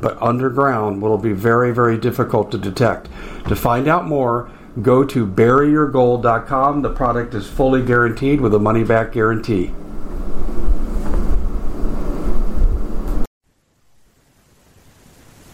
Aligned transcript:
but 0.00 0.20
underground 0.20 1.00
will 1.00 1.18
be 1.18 1.32
very, 1.32 1.72
very 1.72 1.98
difficult 1.98 2.50
to 2.52 2.58
detect. 2.58 3.08
To 3.48 3.56
find 3.56 3.88
out 3.88 4.06
more, 4.06 4.50
go 4.82 5.04
to 5.04 5.26
buryyourgold.com. 5.26 6.82
The 6.82 6.92
product 6.92 7.34
is 7.34 7.48
fully 7.48 7.82
guaranteed 7.82 8.40
with 8.40 8.54
a 8.54 8.58
money 8.58 8.84
back 8.84 9.12
guarantee. 9.12 9.72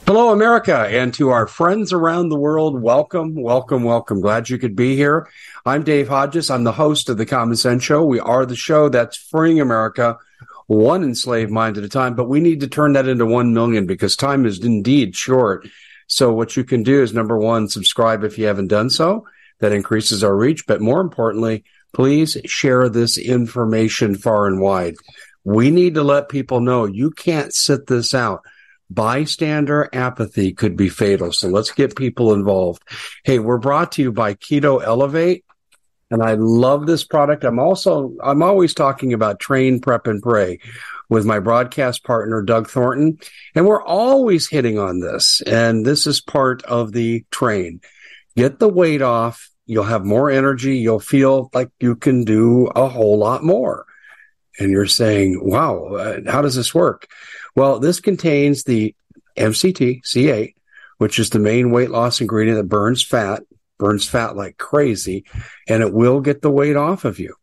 Hello, 0.04 0.30
America, 0.30 0.76
and 0.90 1.14
to 1.14 1.30
our 1.30 1.46
friends 1.46 1.90
around 1.90 2.28
the 2.28 2.38
world, 2.38 2.82
welcome, 2.82 3.34
welcome, 3.34 3.82
welcome. 3.82 4.20
Glad 4.20 4.50
you 4.50 4.58
could 4.58 4.76
be 4.76 4.94
here. 4.94 5.26
I'm 5.64 5.84
Dave 5.84 6.08
Hodges. 6.08 6.50
I'm 6.50 6.64
the 6.64 6.72
host 6.72 7.08
of 7.08 7.16
the 7.16 7.24
Common 7.24 7.56
Sense 7.56 7.82
Show. 7.82 8.04
We 8.04 8.20
are 8.20 8.44
the 8.44 8.56
show 8.56 8.90
that's 8.90 9.16
freeing 9.16 9.58
America 9.58 10.18
one 10.66 11.02
enslaved 11.02 11.50
mind 11.50 11.78
at 11.78 11.84
a 11.84 11.88
time, 11.88 12.14
but 12.14 12.28
we 12.28 12.40
need 12.40 12.60
to 12.60 12.68
turn 12.68 12.92
that 12.94 13.08
into 13.08 13.26
1 13.26 13.52
million 13.52 13.86
because 13.86 14.16
time 14.16 14.46
is 14.46 14.62
indeed 14.64 15.16
short. 15.16 15.66
So 16.06 16.32
what 16.32 16.56
you 16.56 16.64
can 16.64 16.82
do 16.82 17.02
is 17.02 17.14
number 17.14 17.38
one, 17.38 17.68
subscribe 17.68 18.24
if 18.24 18.38
you 18.38 18.46
haven't 18.46 18.68
done 18.68 18.90
so. 18.90 19.26
That 19.60 19.72
increases 19.72 20.22
our 20.24 20.36
reach. 20.36 20.66
But 20.66 20.80
more 20.80 21.00
importantly, 21.00 21.64
please 21.92 22.36
share 22.44 22.88
this 22.88 23.16
information 23.16 24.16
far 24.16 24.46
and 24.46 24.60
wide. 24.60 24.94
We 25.44 25.70
need 25.70 25.94
to 25.94 26.02
let 26.02 26.28
people 26.28 26.60
know 26.60 26.84
you 26.84 27.10
can't 27.10 27.54
sit 27.54 27.86
this 27.86 28.14
out. 28.14 28.42
Bystander 28.90 29.88
apathy 29.92 30.52
could 30.52 30.76
be 30.76 30.88
fatal. 30.88 31.32
So 31.32 31.48
let's 31.48 31.70
get 31.70 31.96
people 31.96 32.34
involved. 32.34 32.82
Hey, 33.24 33.38
we're 33.38 33.58
brought 33.58 33.92
to 33.92 34.02
you 34.02 34.12
by 34.12 34.34
Keto 34.34 34.84
Elevate 34.84 35.44
and 36.12 36.22
I 36.22 36.34
love 36.34 36.86
this 36.86 37.04
product. 37.04 37.42
I'm 37.42 37.58
also 37.58 38.14
I'm 38.22 38.42
always 38.42 38.74
talking 38.74 39.14
about 39.14 39.40
train, 39.40 39.80
prep, 39.80 40.06
and 40.06 40.22
pray 40.22 40.58
with 41.08 41.24
my 41.24 41.38
broadcast 41.38 42.04
partner 42.04 42.42
Doug 42.42 42.68
Thornton, 42.68 43.18
and 43.54 43.66
we're 43.66 43.82
always 43.82 44.46
hitting 44.46 44.78
on 44.78 45.00
this. 45.00 45.40
And 45.46 45.86
this 45.86 46.06
is 46.06 46.20
part 46.20 46.62
of 46.64 46.92
the 46.92 47.24
train. 47.30 47.80
Get 48.36 48.58
the 48.58 48.68
weight 48.68 49.00
off. 49.00 49.48
You'll 49.64 49.84
have 49.84 50.04
more 50.04 50.30
energy. 50.30 50.76
You'll 50.76 51.00
feel 51.00 51.50
like 51.54 51.70
you 51.80 51.96
can 51.96 52.24
do 52.24 52.66
a 52.66 52.88
whole 52.88 53.16
lot 53.16 53.42
more. 53.42 53.86
And 54.58 54.70
you're 54.70 54.86
saying, 54.86 55.40
"Wow, 55.42 55.94
uh, 55.94 56.20
how 56.30 56.42
does 56.42 56.56
this 56.56 56.74
work?" 56.74 57.08
Well, 57.56 57.78
this 57.78 58.00
contains 58.00 58.64
the 58.64 58.94
MCT 59.38 60.02
C8, 60.04 60.56
which 60.98 61.18
is 61.18 61.30
the 61.30 61.38
main 61.38 61.70
weight 61.70 61.90
loss 61.90 62.20
ingredient 62.20 62.58
that 62.58 62.68
burns 62.68 63.02
fat 63.02 63.44
burns 63.82 64.08
fat 64.08 64.36
like 64.36 64.56
crazy, 64.58 65.24
and 65.68 65.82
it 65.82 65.92
will 65.92 66.20
get 66.20 66.40
the 66.40 66.50
weight 66.50 66.76
off 66.76 67.04
of 67.04 67.18
you. 67.18 67.34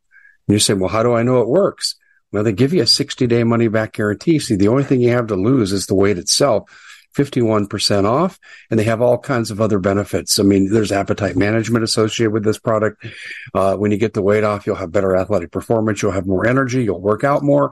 And 0.48 0.56
you 0.56 0.60
say, 0.60 0.74
well, 0.74 0.90
how 0.90 1.04
do 1.04 1.14
I 1.14 1.22
know 1.22 1.42
it 1.42 1.50
works? 1.50 1.96
Well, 2.32 2.44
they 2.44 2.54
give 2.54 2.74
you 2.74 2.82
a 2.82 2.88
60 2.88 3.28
day 3.28 3.44
money 3.44 3.68
back 3.68 3.94
guarantee. 3.94 4.40
See, 4.40 4.56
the 4.56 4.70
only 4.70 4.86
thing 4.86 5.02
you 5.02 5.10
have 5.10 5.28
to 5.28 5.36
lose 5.36 5.74
is 5.74 5.88
the 5.88 5.96
weight 5.96 6.18
itself. 6.18 6.72
51% 7.18 8.06
off 8.06 8.40
and 8.70 8.80
they 8.80 8.84
have 8.84 9.02
all 9.02 9.18
kinds 9.18 9.50
of 9.50 9.60
other 9.60 9.80
benefits. 9.80 10.40
I 10.40 10.44
mean, 10.44 10.72
there's 10.72 10.92
appetite 10.92 11.36
management 11.36 11.84
associated 11.84 12.32
with 12.32 12.44
this 12.44 12.60
product. 12.60 13.04
Uh, 13.54 13.76
when 13.76 13.92
you 13.92 13.98
get 13.98 14.14
the 14.14 14.22
weight 14.22 14.44
off, 14.44 14.68
you'll 14.68 14.76
have 14.76 14.92
better 14.92 15.16
athletic 15.16 15.52
performance. 15.52 16.02
You'll 16.02 16.12
have 16.12 16.28
more 16.28 16.48
energy. 16.48 16.84
You'll 16.84 17.02
work 17.02 17.24
out 17.24 17.42
more. 17.42 17.72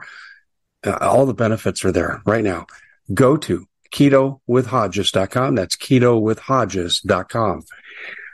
Uh, 0.84 0.98
all 1.00 1.24
the 1.24 1.34
benefits 1.34 1.84
are 1.84 1.92
there 1.92 2.20
right 2.26 2.42
now. 2.42 2.66
Go 3.14 3.36
to 3.36 3.64
ketowithhodges.com. 3.92 5.54
That's 5.54 5.76
ketowithhodges.com. 5.76 7.62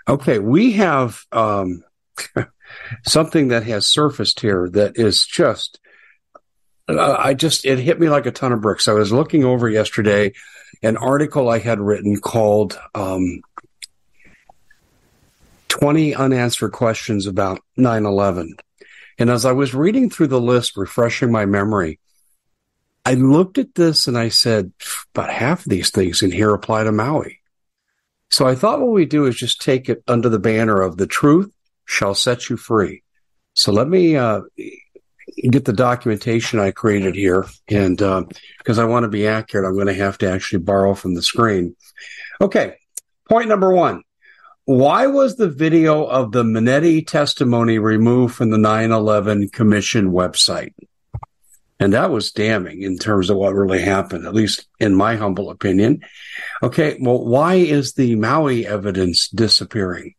Okay, 0.07 0.39
we 0.39 0.73
have 0.73 1.25
um, 1.33 1.83
something 3.07 3.49
that 3.49 3.65
has 3.65 3.87
surfaced 3.87 4.41
here 4.41 4.69
that 4.71 4.99
is 4.99 5.27
just. 5.27 5.81
Uh, 6.87 7.17
I 7.19 7.33
just 7.33 7.65
it 7.65 7.79
hit 7.79 7.99
me 7.99 8.11
like 8.11 8.27
a 8.27 8.31
ton 8.31 8.53
of 8.53 8.61
bricks. 8.61 8.89
I 8.89 8.93
was 8.93 9.11
looking 9.11 9.45
over 9.45 9.69
yesterday 9.71 10.33
an 10.83 10.99
article 10.99 11.49
I 11.49 11.59
had 11.59 11.81
written 11.81 12.21
called 12.21 12.79
um, 12.95 13.41
20 15.69 16.15
unanswered 16.15 16.73
questions 16.73 17.27
about 17.27 17.61
9/11. 17.79 18.59
And 19.19 19.31
as 19.31 19.47
I 19.47 19.53
was 19.53 19.75
reading 19.75 20.11
through 20.11 20.27
the 20.27 20.41
list, 20.41 20.77
refreshing 20.77 21.33
my 21.33 21.47
memory, 21.47 22.01
I 23.05 23.15
looked 23.15 23.59
at 23.59 23.75
this 23.75 24.09
and 24.09 24.19
I 24.19 24.29
said, 24.29 24.73
about 25.15 25.31
half 25.31 25.61
of 25.65 25.71
these 25.71 25.91
things 25.91 26.23
in 26.23 26.33
here 26.33 26.53
apply 26.53 26.85
to 26.85 26.93
Maui. 26.93 27.41
So 28.34 28.49
I 28.49 28.56
thought 28.56 28.81
what 28.81 28.91
we 28.91 29.06
do 29.06 29.27
is 29.27 29.37
just 29.37 29.62
take 29.62 29.89
it 29.89 30.03
under 30.09 30.28
the 30.28 30.41
banner 30.41 30.83
of 30.83 30.97
the 30.97 31.06
truth 31.06 31.55
shall 31.84 32.17
set 32.17 32.50
you 32.50 32.56
free. 32.56 33.05
So 33.53 33.71
let 33.71 33.87
me 33.87 34.17
uh, 34.17 34.41
get 35.53 35.67
the 35.67 35.72
documentation 35.72 36.59
I 36.59 36.73
created 36.73 37.15
here. 37.15 37.47
And 37.69 38.03
uh, 38.03 38.25
because 38.59 38.81
I 38.81 38.87
want 38.87 39.05
to 39.05 39.09
be 39.09 39.28
accurate, 39.28 39.65
I'm 39.65 39.75
going 39.75 39.87
to 39.87 39.94
have 39.94 40.19
to 40.19 40.28
actually 40.28 40.65
borrow 40.65 40.94
from 40.94 41.15
the 41.15 41.23
screen. 41.23 41.77
Okay. 42.41 42.75
Point 43.28 43.49
number 43.49 43.73
one. 43.73 44.03
Why 44.65 45.06
was 45.06 45.37
the 45.37 45.49
video 45.49 46.05
of 46.05 46.33
the 46.33 46.43
Mineta 46.43 47.06
testimony 47.06 47.78
removed 47.78 48.34
from 48.34 48.50
the 48.50 48.59
9 48.59 48.91
11 48.91 49.50
Commission 49.50 50.11
website? 50.11 50.75
And 51.81 51.93
that 51.93 52.11
was 52.11 52.33
damning 52.33 52.83
in 52.83 52.99
terms 52.99 53.31
of 53.31 53.37
what 53.37 53.55
really 53.55 53.83
happened, 53.83 54.27
at 54.27 54.35
least 54.35 54.67
in 54.79 54.95
my 54.95 55.17
humble 55.17 55.51
opinion. 55.51 56.03
Okay, 56.62 56.97
well, 57.01 57.25
why 57.25 57.55
is 57.55 57.95
the 57.95 58.15
Maui 58.15 58.67
evidence 58.67 59.29
disappearing? 59.29 60.15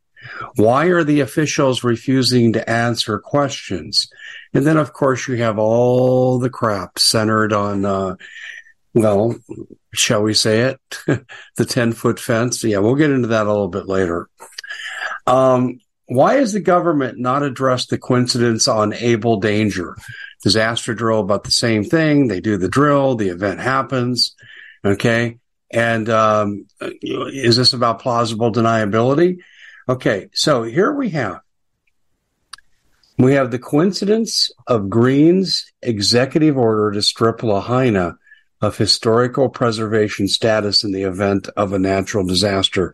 Why 0.56 0.88
are 0.88 1.04
the 1.04 1.22
officials 1.22 1.84
refusing 1.84 2.54
to 2.54 2.70
answer 2.70 3.20
questions? 3.20 4.10
And 4.54 4.66
then, 4.66 4.78
of 4.78 4.94
course, 4.94 5.28
you 5.28 5.36
have 5.38 5.60
all 5.60 6.40
the 6.40 6.50
crap 6.50 7.00
centered 7.00 7.54
on, 7.54 7.86
uh, 7.86 8.16
well, 8.94 9.36
shall 9.94 10.24
we 10.24 10.34
say 10.34 10.62
it? 10.62 10.80
the 11.58 11.66
10 11.66 11.94
foot 11.94 12.20
fence. 12.20 12.64
Yeah, 12.64 12.80
we'll 12.80 12.96
get 12.96 13.12
into 13.12 13.30
that 13.30 13.46
a 13.46 13.52
little 13.52 13.70
bit 13.70 13.88
later. 13.88 14.30
Um, 15.28 15.80
why 16.08 16.36
has 16.36 16.54
the 16.54 16.60
government 16.60 17.18
not 17.18 17.44
addressed 17.44 17.90
the 17.90 17.98
coincidence 17.98 18.68
on 18.68 18.94
Able 18.94 19.40
Danger? 19.40 19.96
disaster 20.46 20.94
drill 20.94 21.22
about 21.22 21.44
the 21.44 21.52
same 21.52 21.84
thing. 21.84 22.28
They 22.28 22.40
do 22.40 22.56
the 22.58 22.70
drill, 22.70 23.16
the 23.16 23.30
event 23.30 23.60
happens. 23.60 24.36
Okay. 24.86 25.40
And 25.72 26.08
um, 26.08 26.68
is 26.80 27.58
this 27.58 27.74
about 27.74 28.00
plausible 28.00 28.52
deniability? 28.52 29.40
Okay. 29.90 30.30
So 30.34 30.62
here 30.62 30.94
we 30.94 31.10
have 31.10 31.42
we 33.18 33.34
have 33.34 33.50
the 33.50 33.60
coincidence 33.60 34.52
of 34.68 34.90
Green's 34.90 35.66
executive 35.82 36.58
order 36.58 36.92
to 36.92 37.02
strip 37.02 37.42
Lahaina 37.42 38.18
of 38.62 38.78
historical 38.78 39.50
preservation 39.50 40.28
status 40.28 40.84
in 40.84 40.92
the 40.92 41.04
event 41.04 41.50
of 41.58 41.74
a 41.74 41.80
natural 41.80 42.26
disaster 42.26 42.94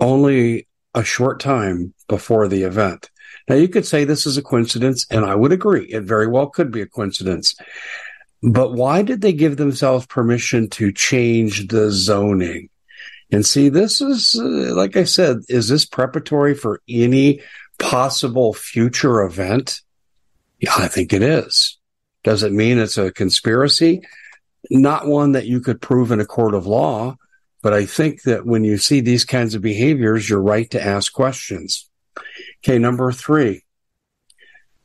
only 0.00 0.66
a 0.96 1.04
short 1.04 1.38
time 1.38 1.94
before 2.08 2.48
the 2.48 2.64
event. 2.64 3.10
Now, 3.48 3.54
you 3.54 3.68
could 3.68 3.86
say 3.86 4.04
this 4.04 4.26
is 4.26 4.36
a 4.36 4.42
coincidence, 4.42 5.06
and 5.10 5.24
I 5.24 5.36
would 5.36 5.52
agree. 5.52 5.84
It 5.84 6.02
very 6.02 6.26
well 6.26 6.48
could 6.48 6.72
be 6.72 6.80
a 6.80 6.86
coincidence. 6.86 7.54
But 8.42 8.72
why 8.72 9.02
did 9.02 9.20
they 9.20 9.32
give 9.32 9.56
themselves 9.56 10.06
permission 10.06 10.68
to 10.70 10.90
change 10.90 11.68
the 11.68 11.90
zoning? 11.92 12.70
And 13.30 13.44
see, 13.44 13.68
this 13.68 14.00
is, 14.00 14.38
uh, 14.40 14.74
like 14.74 14.96
I 14.96 15.04
said, 15.04 15.38
is 15.48 15.68
this 15.68 15.84
preparatory 15.84 16.54
for 16.54 16.80
any 16.88 17.40
possible 17.78 18.54
future 18.54 19.22
event? 19.22 19.80
Yeah, 20.60 20.74
I 20.76 20.88
think 20.88 21.12
it 21.12 21.22
is. 21.22 21.78
Does 22.24 22.42
it 22.42 22.52
mean 22.52 22.78
it's 22.78 22.98
a 22.98 23.12
conspiracy? 23.12 24.02
Not 24.70 25.06
one 25.06 25.32
that 25.32 25.46
you 25.46 25.60
could 25.60 25.80
prove 25.80 26.10
in 26.10 26.20
a 26.20 26.26
court 26.26 26.54
of 26.54 26.66
law, 26.66 27.16
but 27.66 27.74
I 27.74 27.84
think 27.84 28.22
that 28.22 28.46
when 28.46 28.62
you 28.62 28.78
see 28.78 29.00
these 29.00 29.24
kinds 29.24 29.56
of 29.56 29.60
behaviors, 29.60 30.30
you're 30.30 30.40
right 30.40 30.70
to 30.70 30.80
ask 30.80 31.12
questions. 31.12 31.90
Okay, 32.58 32.78
number 32.78 33.10
three. 33.10 33.64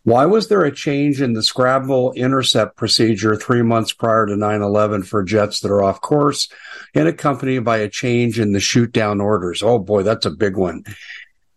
Why 0.02 0.26
was 0.26 0.48
there 0.48 0.64
a 0.64 0.74
change 0.74 1.22
in 1.22 1.34
the 1.34 1.44
scramble 1.44 2.12
intercept 2.14 2.78
procedure 2.78 3.36
three 3.36 3.62
months 3.62 3.94
prior 3.94 4.26
to 4.26 4.36
9 4.36 4.64
11 4.64 5.04
for 5.04 5.22
jets 5.22 5.60
that 5.60 5.70
are 5.70 5.84
off 5.84 6.02
course 6.02 6.50
and 6.96 7.08
accompanied 7.08 7.64
by 7.64 7.78
a 7.78 7.88
change 7.88 8.40
in 8.40 8.52
the 8.52 8.60
shoot 8.60 8.92
down 8.92 9.22
orders? 9.22 9.62
Oh 9.62 9.78
boy, 9.78 10.02
that's 10.02 10.26
a 10.26 10.32
big 10.32 10.58
one. 10.58 10.84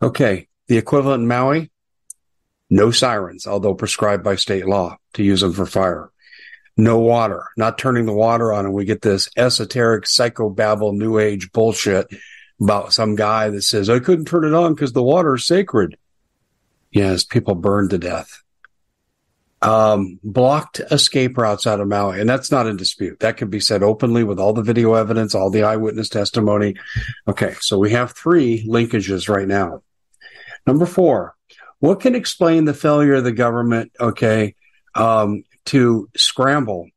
Okay. 0.02 0.48
The 0.66 0.76
equivalent 0.76 1.22
in 1.22 1.26
Maui? 1.26 1.70
No 2.68 2.90
sirens, 2.90 3.46
although 3.46 3.72
prescribed 3.72 4.24
by 4.24 4.36
state 4.36 4.66
law 4.66 4.98
to 5.14 5.22
use 5.22 5.40
them 5.40 5.54
for 5.54 5.64
fire. 5.64 6.10
No 6.76 6.98
water, 6.98 7.46
not 7.56 7.78
turning 7.78 8.04
the 8.04 8.12
water 8.12 8.52
on, 8.52 8.64
and 8.64 8.74
we 8.74 8.84
get 8.84 9.02
this 9.02 9.28
esoteric 9.36 10.04
psychobabble 10.04 10.92
new 10.92 11.18
age 11.18 11.52
bullshit 11.52 12.08
about 12.60 12.92
some 12.92 13.14
guy 13.14 13.48
that 13.50 13.62
says, 13.62 13.88
I 13.88 14.00
couldn't 14.00 14.24
turn 14.24 14.44
it 14.44 14.54
on 14.54 14.74
because 14.74 14.92
the 14.92 15.02
water 15.02 15.34
is 15.34 15.46
sacred. 15.46 15.96
Yes, 16.90 17.24
people 17.24 17.54
burned 17.54 17.90
to 17.90 17.98
death. 17.98 18.42
Um, 19.62 20.18
blocked 20.22 20.80
escape 20.90 21.38
routes 21.38 21.66
out 21.66 21.80
of 21.80 21.88
Maui, 21.88 22.20
and 22.20 22.28
that's 22.28 22.50
not 22.50 22.66
in 22.66 22.76
dispute. 22.76 23.20
That 23.20 23.36
can 23.36 23.48
be 23.48 23.60
said 23.60 23.82
openly 23.82 24.22
with 24.22 24.38
all 24.38 24.52
the 24.52 24.62
video 24.62 24.94
evidence, 24.94 25.34
all 25.34 25.50
the 25.50 25.62
eyewitness 25.62 26.08
testimony. 26.08 26.74
Okay, 27.26 27.54
so 27.60 27.78
we 27.78 27.92
have 27.92 28.12
three 28.12 28.66
linkages 28.68 29.28
right 29.28 29.48
now. 29.48 29.82
Number 30.66 30.86
four, 30.86 31.34
what 31.78 32.00
can 32.00 32.14
explain 32.14 32.64
the 32.64 32.74
failure 32.74 33.14
of 33.14 33.24
the 33.24 33.32
government, 33.32 33.92
okay, 33.98 34.54
um, 34.94 35.44
to 35.66 36.08
scramble 36.16 36.88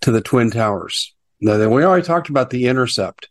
to 0.00 0.10
the 0.10 0.20
Twin 0.20 0.50
Towers? 0.50 1.14
Now, 1.40 1.58
then 1.58 1.70
we 1.70 1.84
already 1.84 2.06
talked 2.06 2.28
about 2.28 2.50
the 2.50 2.66
intercept, 2.66 3.28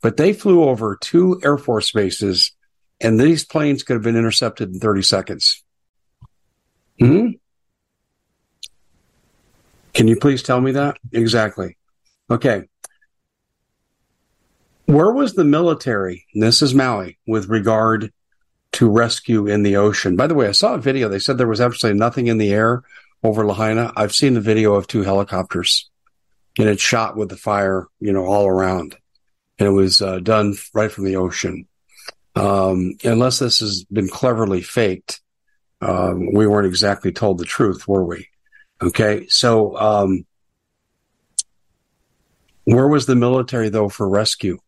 but 0.00 0.16
they 0.16 0.32
flew 0.32 0.64
over 0.64 0.96
two 1.00 1.40
Air 1.42 1.58
Force 1.58 1.90
bases 1.92 2.52
and 3.00 3.18
these 3.18 3.44
planes 3.44 3.82
could 3.82 3.94
have 3.94 4.02
been 4.02 4.16
intercepted 4.16 4.72
in 4.72 4.80
30 4.80 5.02
seconds. 5.02 5.62
Hmm? 6.98 7.30
Can 9.94 10.08
you 10.08 10.16
please 10.16 10.42
tell 10.42 10.60
me 10.60 10.72
that? 10.72 10.98
Exactly. 11.12 11.76
Okay. 12.30 12.64
Where 14.86 15.12
was 15.12 15.34
the 15.34 15.44
military, 15.44 16.26
this 16.34 16.62
is 16.62 16.74
Maui, 16.74 17.18
with 17.26 17.48
regard 17.48 18.12
to 18.72 18.90
rescue 18.90 19.46
in 19.46 19.62
the 19.62 19.76
ocean? 19.76 20.16
By 20.16 20.26
the 20.26 20.34
way, 20.34 20.48
I 20.48 20.52
saw 20.52 20.74
a 20.74 20.78
video. 20.78 21.08
They 21.08 21.18
said 21.18 21.36
there 21.36 21.46
was 21.46 21.60
absolutely 21.60 21.98
nothing 21.98 22.26
in 22.26 22.38
the 22.38 22.52
air 22.52 22.82
over 23.22 23.46
Lahaina. 23.46 23.92
I've 23.96 24.14
seen 24.14 24.34
the 24.34 24.40
video 24.40 24.74
of 24.74 24.86
two 24.86 25.02
helicopters 25.02 25.88
and 26.58 26.68
it's 26.68 26.82
shot 26.82 27.16
with 27.16 27.28
the 27.28 27.36
fire, 27.36 27.86
you 28.00 28.12
know, 28.12 28.26
all 28.26 28.46
around. 28.46 28.96
And 29.58 29.68
it 29.68 29.72
was 29.72 30.02
uh, 30.02 30.18
done 30.18 30.54
right 30.74 30.90
from 30.90 31.04
the 31.04 31.16
ocean. 31.16 31.66
Um, 32.34 32.94
unless 33.04 33.38
this 33.38 33.60
has 33.60 33.84
been 33.84 34.08
cleverly 34.08 34.62
faked, 34.62 35.20
um, 35.80 36.32
we 36.32 36.46
weren't 36.46 36.66
exactly 36.66 37.12
told 37.12 37.38
the 37.38 37.44
truth, 37.44 37.86
were 37.86 38.04
we? 38.04 38.28
Okay, 38.80 39.26
so 39.28 39.76
um, 39.76 40.24
where 42.64 42.86
was 42.86 43.06
the 43.06 43.16
military 43.16 43.68
though 43.68 43.88
for 43.88 44.08
rescue? 44.08 44.58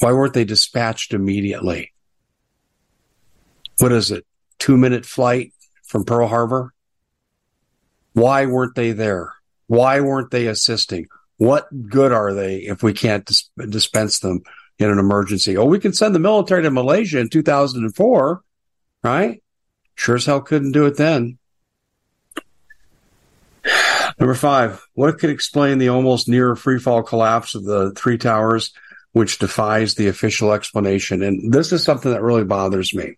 Why 0.00 0.12
weren't 0.12 0.34
they 0.34 0.44
dispatched 0.44 1.12
immediately? 1.12 1.92
What 3.78 3.92
is 3.92 4.10
it? 4.10 4.24
Two 4.58 4.76
minute 4.76 5.06
flight 5.06 5.52
from 5.86 6.04
Pearl 6.04 6.28
Harbor? 6.28 6.72
Why 8.12 8.46
weren't 8.46 8.74
they 8.74 8.92
there? 8.92 9.32
Why 9.66 10.00
weren't 10.00 10.30
they 10.30 10.46
assisting? 10.46 11.08
What 11.36 11.68
good 11.88 12.12
are 12.12 12.34
they 12.34 12.56
if 12.58 12.82
we 12.82 12.92
can't 12.92 13.24
dis- 13.24 13.50
dispense 13.68 14.20
them 14.20 14.42
in 14.78 14.90
an 14.90 14.98
emergency. 14.98 15.56
Oh, 15.56 15.64
we 15.64 15.80
can 15.80 15.92
send 15.92 16.14
the 16.14 16.20
military 16.20 16.62
to 16.62 16.70
Malaysia 16.70 17.18
in 17.18 17.28
2004, 17.28 18.42
right? 19.02 19.42
Sure 19.94 20.16
as 20.16 20.26
hell 20.26 20.40
couldn't 20.40 20.72
do 20.72 20.86
it 20.86 20.96
then. 20.96 21.38
Number 24.20 24.34
five, 24.34 24.84
what 24.94 25.18
could 25.18 25.30
explain 25.30 25.78
the 25.78 25.88
almost 25.88 26.28
near 26.28 26.54
freefall 26.54 27.06
collapse 27.06 27.54
of 27.54 27.64
the 27.64 27.92
three 27.92 28.18
towers, 28.18 28.72
which 29.12 29.38
defies 29.38 29.94
the 29.94 30.08
official 30.08 30.52
explanation? 30.52 31.22
And 31.22 31.52
this 31.52 31.72
is 31.72 31.84
something 31.84 32.12
that 32.12 32.22
really 32.22 32.44
bothers 32.44 32.94
me. 32.94 33.16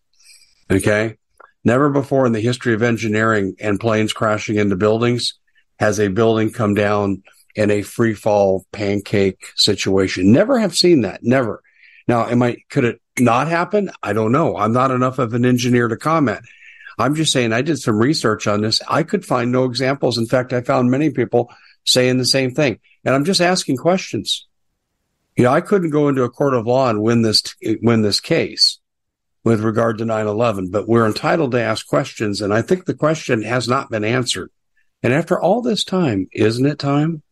Okay. 0.70 1.16
Never 1.64 1.90
before 1.90 2.26
in 2.26 2.32
the 2.32 2.40
history 2.40 2.74
of 2.74 2.82
engineering 2.82 3.54
and 3.60 3.78
planes 3.78 4.12
crashing 4.12 4.56
into 4.56 4.76
buildings 4.76 5.34
has 5.78 6.00
a 6.00 6.08
building 6.08 6.52
come 6.52 6.74
down 6.74 7.22
in 7.54 7.70
a 7.70 7.82
free 7.82 8.14
fall 8.14 8.64
pancake 8.72 9.44
situation. 9.56 10.32
Never 10.32 10.58
have 10.58 10.76
seen 10.76 11.02
that. 11.02 11.22
Never. 11.22 11.62
Now, 12.08 12.26
am 12.26 12.42
I, 12.42 12.56
could 12.70 12.84
it 12.84 13.00
not 13.18 13.48
happen? 13.48 13.90
I 14.02 14.12
don't 14.12 14.32
know. 14.32 14.56
I'm 14.56 14.72
not 14.72 14.90
enough 14.90 15.18
of 15.18 15.34
an 15.34 15.44
engineer 15.44 15.88
to 15.88 15.96
comment. 15.96 16.40
I'm 16.98 17.14
just 17.14 17.32
saying 17.32 17.52
I 17.52 17.62
did 17.62 17.78
some 17.78 17.98
research 17.98 18.46
on 18.46 18.62
this. 18.62 18.80
I 18.88 19.02
could 19.02 19.24
find 19.24 19.52
no 19.52 19.64
examples. 19.64 20.18
In 20.18 20.26
fact, 20.26 20.52
I 20.52 20.60
found 20.60 20.90
many 20.90 21.10
people 21.10 21.52
saying 21.84 22.18
the 22.18 22.24
same 22.24 22.52
thing. 22.52 22.78
And 23.04 23.14
I'm 23.14 23.24
just 23.24 23.40
asking 23.40 23.76
questions. 23.76 24.46
You 25.36 25.44
know, 25.44 25.52
I 25.52 25.60
couldn't 25.60 25.90
go 25.90 26.08
into 26.08 26.24
a 26.24 26.30
court 26.30 26.54
of 26.54 26.66
law 26.66 26.88
and 26.88 27.02
win 27.02 27.22
this, 27.22 27.42
win 27.82 28.02
this 28.02 28.20
case 28.20 28.79
with 29.42 29.60
regard 29.60 29.98
to 29.98 30.04
9-11, 30.04 30.70
but 30.70 30.88
we're 30.88 31.06
entitled 31.06 31.52
to 31.52 31.60
ask 31.60 31.86
questions. 31.86 32.40
And 32.40 32.52
I 32.52 32.62
think 32.62 32.84
the 32.84 32.94
question 32.94 33.42
has 33.42 33.68
not 33.68 33.90
been 33.90 34.04
answered. 34.04 34.50
And 35.02 35.12
after 35.12 35.40
all 35.40 35.62
this 35.62 35.82
time, 35.82 36.28
isn't 36.32 36.66
it 36.66 36.78
time? 36.78 37.22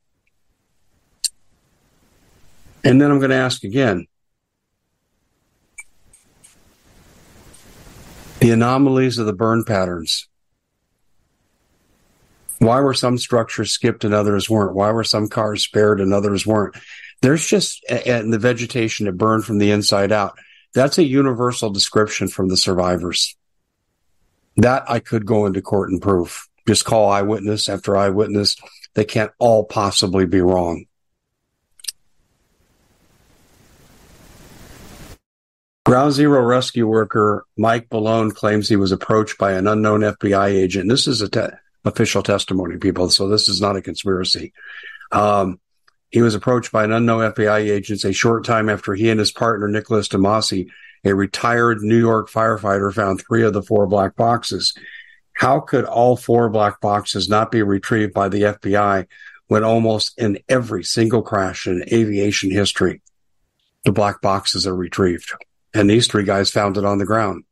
And 2.83 3.01
then 3.01 3.11
I'm 3.11 3.19
going 3.19 3.31
to 3.31 3.37
ask 3.37 3.65
again 3.65 4.07
the 8.41 8.51
anomalies 8.53 9.19
of 9.19 9.27
the 9.27 9.33
burn 9.33 9.65
patterns. 9.65 10.29
Why 12.61 12.81
were 12.81 12.95
some 12.95 13.19
structures 13.19 13.73
skipped 13.73 14.05
and 14.05 14.15
others 14.15 14.49
weren't? 14.49 14.75
Why 14.75 14.91
were 14.93 15.05
some 15.05 15.29
cars 15.29 15.63
spared 15.63 16.01
and 16.01 16.15
others 16.15 16.47
weren't? 16.47 16.77
There's 17.21 17.47
just, 17.47 17.85
and 17.91 18.33
the 18.33 18.39
vegetation 18.39 19.07
that 19.07 19.19
burned 19.19 19.45
from 19.45 19.59
the 19.59 19.71
inside 19.71 20.11
out. 20.11 20.39
That's 20.79 20.99
a 20.99 21.03
universal 21.03 21.71
description 21.71 22.29
from 22.29 22.47
the 22.47 22.57
survivors. 22.57 23.37
That 24.59 24.89
I 24.89 25.01
could 25.01 25.27
go 25.27 25.45
into 25.45 25.61
court 25.61 25.91
and 25.91 26.01
prove. 26.01 26.47
Just 26.69 26.85
call 26.85 27.11
eyewitness 27.11 27.69
after 27.69 27.97
eyewitness. 27.97 28.55
They 28.95 29.05
can't 29.05 29.33
all 29.41 29.65
possibly 29.65 30.25
be 30.25 30.41
wrong. 30.41 30.85
Ground 35.85 36.13
Zero 36.13 36.43
rescue 36.43 36.87
worker 36.87 37.45
Mike 37.57 37.89
Bellone 37.89 38.33
claims 38.33 38.69
he 38.69 38.77
was 38.77 38.93
approached 38.93 39.37
by 39.37 39.55
an 39.55 39.67
unknown 39.67 40.03
FBI 40.03 40.51
agent. 40.51 40.89
This 40.89 41.09
is 41.09 41.21
a 41.23 41.29
te- 41.29 41.57
official 41.85 42.23
testimony, 42.23 42.77
people, 42.77 43.11
so 43.11 43.27
this 43.27 43.49
is 43.49 43.61
not 43.61 43.75
a 43.75 43.83
conspiracy. 43.83 44.53
Um, 45.11 45.59
he 46.11 46.23
was 46.23 46.35
approached 46.35 46.73
by 46.73 46.85
an 46.85 46.93
unknown 46.93 47.33
FBI 47.33 47.71
agent 47.71 48.05
a 48.05 48.13
short 48.13 48.45
time 48.45 48.69
after 48.69 48.95
he 48.95 49.11
and 49.11 49.21
his 49.21 49.33
partner 49.33 49.69
Nicholas 49.69 50.09
DeMasi, 50.09 50.69
a 51.05 51.15
retired 51.15 51.83
New 51.83 51.99
York 51.99 52.31
firefighter, 52.31 52.93
found 52.93 53.21
three 53.21 53.43
of 53.43 53.53
the 53.53 53.63
four 53.63 53.87
black 53.87 54.17
boxes. 54.17 54.75
How 55.35 55.61
could 55.61 55.85
all 55.85 56.17
four 56.17 56.49
black 56.49 56.81
boxes 56.81 57.29
not 57.29 57.53
be 57.53 57.63
retrieved 57.63 58.13
by 58.13 58.29
the 58.29 58.43
FBI 58.43 59.07
when 59.47 59.65
almost 59.65 60.19
in 60.19 60.39
every 60.49 60.83
single 60.83 61.23
crash 61.23 61.67
in 61.67 61.85
aviation 61.93 62.51
history, 62.51 63.03
the 63.85 63.93
black 63.93 64.21
boxes 64.21 64.67
are 64.67 64.75
retrieved? 64.75 65.31
And 65.75 65.89
these 65.89 66.09
three 66.09 66.25
guys 66.25 66.51
found 66.51 66.77
it 66.79 66.85
on 66.85 66.99
the 66.99 67.07
ground. 67.07 67.45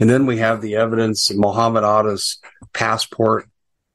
And 0.00 0.10
then 0.10 0.26
we 0.26 0.38
have 0.38 0.60
the 0.60 0.76
evidence 0.76 1.32
Muhammad 1.32 1.84
Atta's 1.84 2.38
passport 2.72 3.48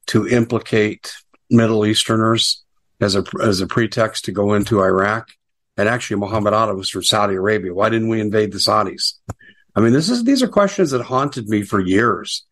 to 0.07 0.27
implicate 0.27 1.13
Middle 1.49 1.85
Easterners 1.85 2.63
as 3.01 3.15
a 3.15 3.23
as 3.41 3.61
a 3.61 3.67
pretext 3.67 4.25
to 4.25 4.31
go 4.31 4.53
into 4.53 4.81
Iraq. 4.81 5.29
And 5.77 5.87
actually, 5.87 6.17
Muhammad 6.17 6.53
Atta 6.53 6.73
was 6.73 6.89
from 6.89 7.03
Saudi 7.03 7.35
Arabia. 7.35 7.73
Why 7.73 7.89
didn't 7.89 8.09
we 8.09 8.19
invade 8.19 8.51
the 8.51 8.57
Saudis? 8.57 9.13
I 9.75 9.81
mean, 9.81 9.93
this 9.93 10.09
is 10.09 10.23
these 10.23 10.43
are 10.43 10.47
questions 10.47 10.91
that 10.91 11.03
haunted 11.03 11.47
me 11.47 11.63
for 11.63 11.79
years. 11.79 12.45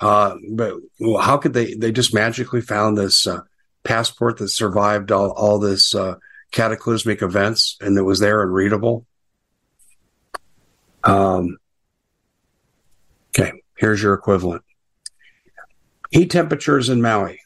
Uh, 0.00 0.36
but 0.50 0.74
how 1.20 1.38
could 1.38 1.54
they? 1.54 1.74
They 1.74 1.92
just 1.92 2.12
magically 2.12 2.60
found 2.60 2.98
this 2.98 3.26
uh, 3.26 3.40
passport 3.84 4.38
that 4.38 4.48
survived 4.48 5.12
all, 5.12 5.30
all 5.30 5.58
this 5.58 5.94
uh, 5.94 6.16
cataclysmic 6.50 7.22
events 7.22 7.76
and 7.80 7.96
that 7.96 8.04
was 8.04 8.18
there 8.18 8.42
and 8.42 8.52
readable. 8.52 9.06
Um, 11.04 11.58
okay, 13.30 13.52
here's 13.76 14.02
your 14.02 14.14
equivalent. 14.14 14.62
Heat 16.10 16.30
temperatures 16.30 16.88
in 16.88 17.02
Maui. 17.02 17.40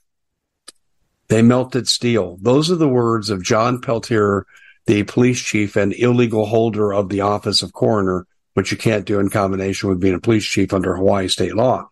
They 1.28 1.42
melted 1.42 1.88
steel. 1.88 2.38
Those 2.40 2.70
are 2.70 2.76
the 2.76 2.88
words 2.88 3.30
of 3.30 3.42
John 3.42 3.80
Pelletier, 3.80 4.46
the 4.86 5.02
police 5.04 5.40
chief 5.40 5.76
and 5.76 5.92
illegal 5.92 6.46
holder 6.46 6.92
of 6.92 7.10
the 7.10 7.20
office 7.20 7.62
of 7.62 7.74
coroner, 7.74 8.26
which 8.54 8.72
you 8.72 8.78
can't 8.78 9.04
do 9.04 9.20
in 9.20 9.28
combination 9.28 9.88
with 9.88 10.00
being 10.00 10.14
a 10.14 10.20
police 10.20 10.44
chief 10.44 10.72
under 10.72 10.96
Hawaii 10.96 11.28
state 11.28 11.54
law. 11.54 11.88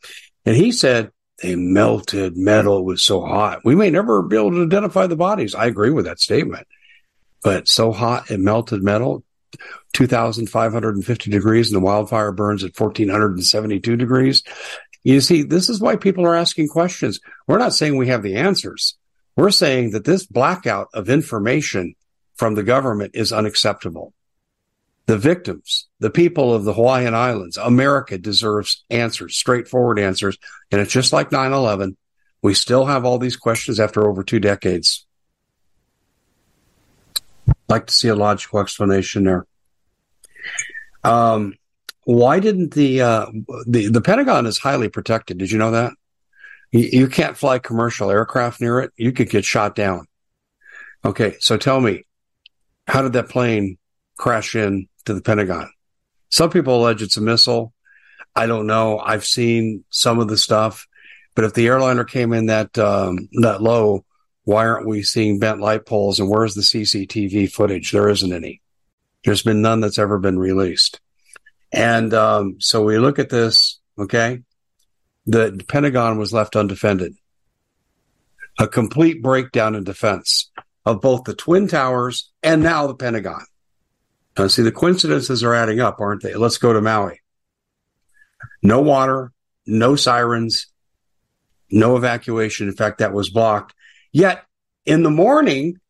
And 0.47 0.57
he 0.57 0.73
said 0.73 1.11
they 1.43 1.55
melted 1.55 2.37
metal. 2.37 2.79
It 2.79 2.85
was 2.85 3.03
so 3.03 3.21
hot. 3.21 3.65
We 3.65 3.75
may 3.75 3.91
never 3.91 4.23
be 4.23 4.37
able 4.37 4.53
to 4.53 4.63
identify 4.63 5.07
the 5.07 5.17
bodies. 5.17 5.55
I 5.55 5.67
agree 5.67 5.91
with 5.91 6.07
that 6.07 6.21
statement. 6.21 6.67
But 7.43 7.69
so 7.69 7.93
hot 7.93 8.31
it 8.31 8.41
melted 8.41 8.83
metal. 8.83 9.23
2,550 9.93 11.31
degrees 11.31 11.71
and 11.71 11.77
the 11.77 11.85
wildfire 11.85 12.33
burns 12.33 12.65
at 12.65 12.79
1,472 12.79 13.97
degrees. 13.97 14.43
You 15.05 15.21
see, 15.21 15.43
this 15.43 15.69
is 15.69 15.81
why 15.81 15.97
people 15.97 16.27
are 16.27 16.35
asking 16.35 16.69
questions. 16.69 17.21
We're 17.47 17.59
not 17.59 17.75
saying 17.75 17.97
we 17.97 18.09
have 18.09 18.23
the 18.23 18.37
answers. 18.37 18.97
We're 19.37 19.51
saying 19.51 19.91
that 19.91 20.05
this 20.05 20.27
blackout 20.27 20.89
of 20.95 21.11
information 21.11 21.95
from 22.35 22.55
the 22.55 22.63
government 22.63 23.13
is 23.15 23.33
unacceptable. 23.33 24.15
The 25.05 25.19
victims, 25.19 25.87
the 26.01 26.11
people 26.11 26.53
of 26.53 26.65
the 26.65 26.73
Hawaiian 26.73 27.15
Islands, 27.15 27.57
America 27.57 28.19
deserves 28.19 28.85
answers, 28.91 29.37
straightforward 29.37 29.99
answers. 30.01 30.37
And 30.73 30.81
it's 30.81 30.93
just 30.93 31.13
like 31.13 31.31
9 31.31 31.53
11. 31.53 31.97
We 32.43 32.55
still 32.55 32.87
have 32.87 33.05
all 33.05 33.19
these 33.19 33.37
questions 33.37 33.79
after 33.79 34.09
over 34.09 34.25
two 34.25 34.41
decades. 34.41 35.07
I'd 37.49 37.55
Like 37.69 37.87
to 37.87 37.95
see 37.95 38.09
a 38.09 38.17
logical 38.17 38.59
explanation 38.59 39.25
there. 39.25 39.47
Um, 41.05 41.55
why 42.05 42.41
didn't 42.41 42.75
the, 42.75 43.03
uh, 43.03 43.27
the 43.67 43.89
the 43.89 44.01
Pentagon 44.01 44.47
is 44.47 44.59
highly 44.59 44.89
protected? 44.89 45.39
Did 45.39 45.51
you 45.51 45.59
know 45.59 45.73
that? 45.73 45.93
You, 46.73 47.09
can't 47.09 47.37
fly 47.37 47.59
commercial 47.59 48.11
aircraft 48.11 48.61
near 48.61 48.81
it. 48.81 48.93
You 48.97 49.13
could 49.13 49.31
get 49.31 49.45
shot 49.45 49.75
down. 49.75 50.07
Okay, 51.05 51.37
so 51.41 51.57
tell 51.57 51.81
me, 51.81 52.05
how 52.87 53.03
did 53.03 53.13
that 53.15 53.29
plane 53.29 53.79
crash 54.19 54.55
in 54.55 54.89
to 55.05 55.15
the 55.15 55.23
Pentagon? 55.23 55.71
Some 56.31 56.51
people 56.51 56.77
allege 56.77 57.03
it's 57.03 57.17
a 57.17 57.23
missile. 57.23 57.73
I 58.35 58.47
don't 58.47 58.67
know. 58.67 58.99
I've 58.99 59.25
seen 59.25 59.85
some 59.91 60.19
of 60.19 60.29
the 60.29 60.37
stuff, 60.37 60.87
but 61.35 61.45
if 61.45 61.55
the 61.55 61.67
airliner 61.69 62.05
came 62.05 62.33
in 62.33 62.47
that 62.47 62.77
um, 62.79 63.29
that 63.41 63.63
low, 63.63 64.05
why 64.45 64.67
aren't 64.67 64.87
we 64.87 65.03
seeing 65.03 65.39
bent 65.39 65.61
light 65.61 65.87
poles? 65.87 66.21
And 66.21 66.29
where's 66.29 66.55
the 66.55 66.63
CCTV 66.63 67.51
footage? 67.51 67.93
There 67.93 68.09
isn't 68.09 68.33
any. 68.33 68.61
There's 69.25 69.43
been 69.43 69.63
none 69.63 69.81
that's 69.81 69.99
ever 69.99 70.19
been 70.19 70.39
released. 70.39 71.01
And 71.73 72.13
um, 72.15 72.57
so 72.61 72.85
we 72.85 72.99
look 72.99 73.19
at 73.19 73.29
this. 73.29 73.81
Okay, 73.99 74.43
the 75.27 75.65
Pentagon 75.69 76.19
was 76.19 76.33
left 76.33 76.57
undefended. 76.57 77.17
A 78.59 78.67
complete 78.67 79.23
breakdown 79.23 79.75
in 79.75 79.85
defense 79.85 80.51
of 80.85 81.01
both 81.01 81.25
the 81.25 81.35
Twin 81.35 81.69
Towers 81.69 82.31
and 82.43 82.63
now 82.63 82.87
the 82.87 82.95
Pentagon. 82.95 83.45
Now, 84.39 84.47
see, 84.47 84.63
the 84.63 84.73
coincidences 84.73 85.43
are 85.43 85.55
adding 85.55 85.81
up, 85.81 86.01
aren't 86.01 86.23
they? 86.23 86.35
Let's 86.35 86.59
go 86.59 86.73
to 86.73 86.81
Maui. 86.81 87.21
No 88.63 88.81
water, 88.81 89.33
no 89.67 89.97
sirens, 89.97 90.69
no 91.71 91.97
evacuation. 91.97 92.69
In 92.69 92.75
fact, 92.75 92.99
that 92.99 93.13
was 93.13 93.31
blocked. 93.31 93.75
Yet 94.13 94.45
in 94.85 95.03
the 95.03 95.11
morning, 95.11 95.81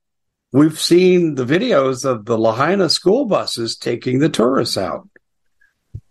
we've 0.52 0.80
seen 0.80 1.34
the 1.34 1.44
videos 1.44 2.04
of 2.04 2.24
the 2.24 2.38
Lahaina 2.38 2.88
school 2.88 3.26
buses 3.26 3.76
taking 3.76 4.18
the 4.18 4.28
tourists 4.28 4.78
out. 4.78 5.08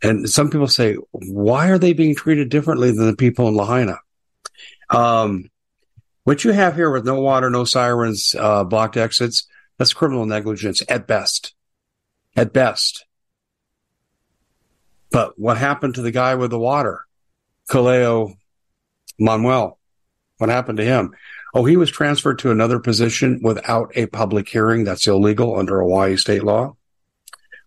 And 0.05 0.29
some 0.29 0.51
people 0.51 0.67
say, 0.67 0.97
why 1.11 1.69
are 1.69 1.79
they 1.79 1.93
being 1.93 2.13
treated 2.13 2.49
differently 2.49 2.91
than 2.91 3.07
the 3.07 3.15
people 3.15 3.47
in 3.47 3.55
Lahaina? 3.55 3.97
Um, 4.91 5.49
what 6.25 6.43
you 6.43 6.51
have 6.51 6.75
here 6.75 6.91
with 6.91 7.05
no 7.05 7.19
water, 7.19 7.49
no 7.49 7.63
sirens, 7.63 8.35
uh, 8.37 8.63
blocked 8.65 8.97
exits, 8.97 9.47
that's 9.79 9.93
criminal 9.93 10.27
negligence 10.27 10.83
at 10.87 11.07
best. 11.07 11.55
At 12.35 12.53
best. 12.53 13.05
But 15.09 15.39
what 15.39 15.57
happened 15.57 15.95
to 15.95 16.03
the 16.03 16.11
guy 16.11 16.35
with 16.35 16.51
the 16.51 16.59
water? 16.59 17.05
Kaleo 17.69 18.35
Manuel. 19.17 19.79
What 20.37 20.51
happened 20.51 20.77
to 20.77 20.85
him? 20.85 21.15
Oh, 21.55 21.65
he 21.65 21.77
was 21.77 21.89
transferred 21.89 22.39
to 22.39 22.51
another 22.51 22.79
position 22.79 23.39
without 23.41 23.91
a 23.95 24.05
public 24.05 24.47
hearing. 24.49 24.83
That's 24.83 25.07
illegal 25.07 25.57
under 25.57 25.79
Hawaii 25.79 26.17
state 26.17 26.43
law. 26.43 26.75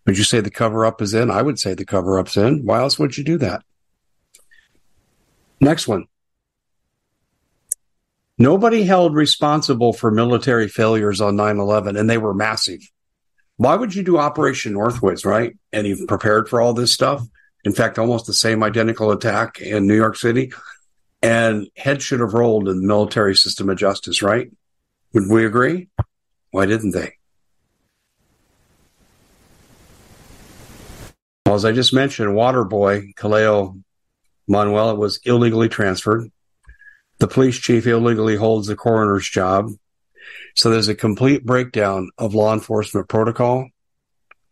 Would 0.08 0.16
you 0.16 0.24
say 0.24 0.40
the 0.40 0.50
cover 0.50 0.86
up 0.86 1.02
is 1.02 1.12
in? 1.12 1.30
I 1.30 1.42
would 1.42 1.58
say 1.58 1.74
the 1.74 1.84
cover 1.84 2.18
up's 2.18 2.38
in. 2.38 2.64
Why 2.64 2.78
else 2.78 2.98
would 2.98 3.18
you 3.18 3.24
do 3.24 3.36
that? 3.36 3.62
Next 5.60 5.86
one. 5.86 6.06
Nobody 8.38 8.84
held 8.84 9.14
responsible 9.14 9.92
for 9.92 10.10
military 10.10 10.66
failures 10.66 11.20
on 11.20 11.36
9 11.36 11.58
11, 11.58 11.98
and 11.98 12.08
they 12.08 12.16
were 12.16 12.32
massive. 12.32 12.80
Why 13.58 13.76
would 13.76 13.94
you 13.94 14.02
do 14.02 14.16
Operation 14.16 14.72
Northwoods, 14.72 15.26
right? 15.26 15.54
And 15.74 15.86
you've 15.86 16.08
prepared 16.08 16.48
for 16.48 16.62
all 16.62 16.72
this 16.72 16.90
stuff. 16.90 17.22
In 17.66 17.74
fact, 17.74 17.98
almost 17.98 18.24
the 18.24 18.32
same 18.32 18.62
identical 18.62 19.10
attack 19.10 19.60
in 19.60 19.86
New 19.86 19.96
York 19.96 20.16
City. 20.16 20.54
And 21.20 21.68
heads 21.76 22.02
should 22.02 22.20
have 22.20 22.32
rolled 22.32 22.66
in 22.66 22.80
the 22.80 22.86
military 22.86 23.36
system 23.36 23.68
of 23.68 23.76
justice, 23.76 24.22
right? 24.22 24.50
Would 25.12 25.28
we 25.28 25.44
agree? 25.44 25.90
Why 26.50 26.64
didn't 26.64 26.92
they? 26.92 27.17
Well, 31.48 31.54
as 31.54 31.64
I 31.64 31.72
just 31.72 31.94
mentioned, 31.94 32.32
Waterboy 32.32 33.14
Kaleo 33.14 33.82
Manuel 34.46 34.94
was 34.98 35.18
illegally 35.24 35.70
transferred. 35.70 36.30
The 37.20 37.26
police 37.26 37.56
chief 37.56 37.86
illegally 37.86 38.36
holds 38.36 38.66
the 38.66 38.76
coroner's 38.76 39.26
job. 39.26 39.70
So 40.54 40.68
there's 40.68 40.88
a 40.88 40.94
complete 40.94 41.46
breakdown 41.46 42.10
of 42.18 42.34
law 42.34 42.52
enforcement 42.52 43.08
protocol 43.08 43.66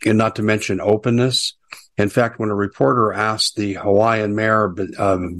and 0.07 0.17
not 0.17 0.37
to 0.37 0.43
mention 0.43 0.81
openness. 0.81 1.53
In 1.99 2.09
fact, 2.09 2.39
when 2.39 2.49
a 2.49 2.55
reporter 2.55 3.13
asked 3.13 3.57
the 3.57 3.75
Hawaiian 3.75 4.35
mayor, 4.35 4.75
um, 4.99 5.39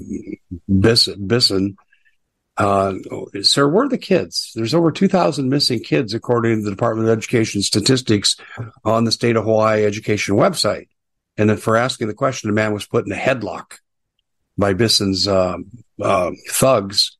Bissen, 0.69 1.75
uh, 2.57 2.93
sir, 3.41 3.67
where 3.67 3.85
are 3.85 3.89
the 3.89 3.97
kids? 3.97 4.51
There's 4.53 4.75
over 4.75 4.91
2,000 4.91 5.49
missing 5.49 5.79
kids, 5.79 6.13
according 6.13 6.59
to 6.59 6.65
the 6.65 6.69
Department 6.69 7.09
of 7.09 7.17
Education 7.17 7.63
statistics 7.63 8.35
on 8.85 9.05
the 9.05 9.11
state 9.11 9.35
of 9.35 9.45
Hawaii 9.45 9.85
education 9.85 10.35
website. 10.35 10.89
And 11.37 11.49
then 11.49 11.57
for 11.57 11.77
asking 11.77 12.07
the 12.07 12.13
question, 12.13 12.49
a 12.49 12.53
man 12.53 12.73
was 12.73 12.85
put 12.85 13.05
in 13.05 13.11
a 13.11 13.15
headlock 13.15 13.79
by 14.57 14.73
Bissen's 14.73 15.27
uh, 15.27 15.57
uh, 16.01 16.31
thugs 16.49 17.17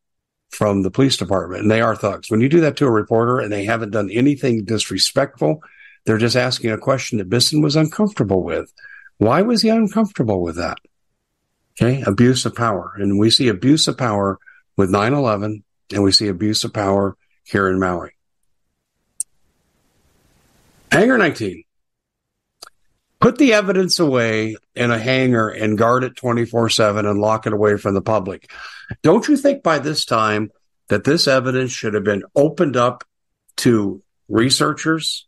from 0.50 0.82
the 0.82 0.92
police 0.92 1.18
department. 1.18 1.62
And 1.62 1.72
they 1.72 1.82
are 1.82 1.96
thugs. 1.96 2.32
When 2.32 2.42
you 2.42 2.50
do 2.50 2.62
that 2.62 2.78
to 2.78 2.86
a 2.86 2.92
reporter 2.92 3.40
and 3.40 3.52
they 3.52 3.66
haven't 3.66 3.92
done 3.92 4.10
anything 4.10 4.66
disrespectful, 4.66 5.62
they're 6.06 6.18
just 6.18 6.36
asking 6.36 6.72
a 6.72 6.78
question 6.78 7.20
that 7.20 7.30
Bissen 7.30 7.62
was 7.62 7.76
uncomfortable 7.76 8.44
with. 8.44 8.74
Why 9.18 9.42
was 9.42 9.62
he 9.62 9.70
uncomfortable 9.70 10.42
with 10.42 10.56
that? 10.56 10.80
Okay. 11.80 12.02
Abuse 12.02 12.46
of 12.46 12.56
power. 12.56 12.94
And 12.98 13.20
we 13.20 13.30
see 13.30 13.50
abuse 13.50 13.88
of 13.88 13.98
power 13.98 14.40
with 14.78 14.90
9 14.90 15.14
11 15.14 15.64
and 15.94 16.04
we 16.04 16.12
see 16.12 16.28
abuse 16.28 16.64
of 16.64 16.74
power 16.74 17.16
here 17.44 17.70
in 17.70 17.80
Maui. 17.80 18.12
Hangar 20.92 21.18
19. 21.18 21.64
Put 23.20 23.38
the 23.38 23.54
evidence 23.54 24.00
away 24.00 24.58
in 24.76 24.92
a 24.92 25.00
hangar 25.00 25.50
and 25.50 25.78
guard 25.78 26.04
it 26.04 26.16
24 26.16 26.70
7 26.70 27.06
and 27.06 27.20
lock 27.20 27.48
it 27.48 27.54
away 27.54 27.78
from 27.78 27.96
the 27.96 28.02
public. 28.02 28.52
Don't 29.02 29.28
you 29.28 29.36
think 29.38 29.64
by 29.64 29.80
this 29.80 30.06
time 30.06 30.52
that 30.90 31.04
this 31.04 31.28
evidence 31.28 31.72
should 31.72 31.96
have 31.96 32.04
been 32.04 32.24
opened 32.36 32.78
up 32.78 33.04
to 33.58 34.02
researchers 34.30 35.26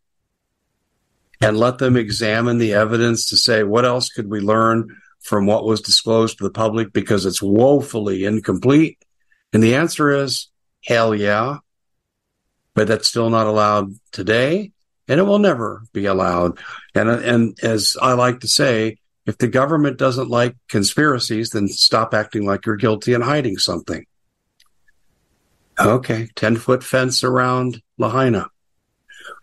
and 1.41 1.57
let 1.57 1.77
them 1.79 1.97
examine 1.97 2.57
the 2.57 2.73
evidence 2.73 3.29
to 3.29 3.37
say 3.37 3.63
what 3.63 3.85
else 3.85 4.09
could 4.09 4.29
we 4.29 4.39
learn 4.39 4.95
from 5.19 5.45
what 5.45 5.65
was 5.65 5.81
disclosed 5.81 6.37
to 6.37 6.43
the 6.43 6.51
public 6.51 6.93
because 6.93 7.25
it's 7.25 7.41
woefully 7.41 8.23
incomplete? 8.23 9.03
And 9.51 9.63
the 9.63 9.75
answer 9.75 10.11
is 10.11 10.47
hell 10.85 11.15
yeah. 11.15 11.57
But 12.75 12.87
that's 12.87 13.07
still 13.07 13.29
not 13.29 13.47
allowed 13.47 13.95
today 14.11 14.73
and 15.09 15.19
it 15.19 15.23
will 15.23 15.39
never 15.39 15.83
be 15.91 16.05
allowed. 16.05 16.59
And, 16.95 17.09
and 17.09 17.59
as 17.63 17.97
I 18.01 18.13
like 18.13 18.41
to 18.41 18.47
say, 18.47 18.99
if 19.25 19.37
the 19.39 19.47
government 19.47 19.97
doesn't 19.97 20.29
like 20.29 20.55
conspiracies, 20.69 21.49
then 21.49 21.67
stop 21.67 22.13
acting 22.13 22.45
like 22.45 22.65
you're 22.65 22.77
guilty 22.77 23.13
and 23.13 23.23
hiding 23.23 23.57
something. 23.57 24.05
Okay, 25.79 26.29
10 26.35 26.57
foot 26.57 26.83
fence 26.83 27.23
around 27.23 27.81
Lahaina. 27.97 28.49